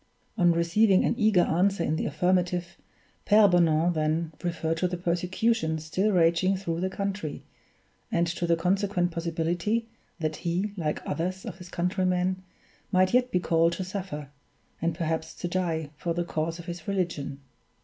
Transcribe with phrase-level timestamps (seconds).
[0.35, 2.75] On receiving an eager answer in the affirmative,
[3.25, 7.43] Pere Bonan then referred to the persecution still raging through the country,
[8.11, 9.85] and to the consequent possibility
[10.17, 12.41] that he, like others of his countrymen,
[12.91, 14.29] might yet be called to suffer,
[14.81, 17.39] and perhaps to die, for the cause of his religion.